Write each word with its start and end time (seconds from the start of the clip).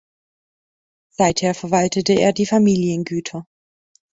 Seither 1.11 1.53
verwaltete 1.53 2.13
er 2.13 2.33
die 2.33 2.47
Familiengüter. 2.47 3.45